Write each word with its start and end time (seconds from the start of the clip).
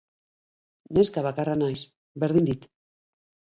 Neska 0.99 1.25
bakarra 1.27 1.55
naiz, 1.61 1.79
berdin 2.25 2.51
dit. 2.51 2.69